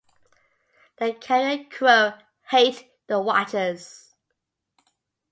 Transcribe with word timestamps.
The 0.97 1.13
Carrion 1.13 1.69
Crow 1.69 2.13
hate 2.49 2.89
the 3.05 3.19
Watchers. 3.21 4.15